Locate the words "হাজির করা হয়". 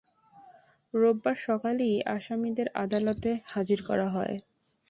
3.45-4.35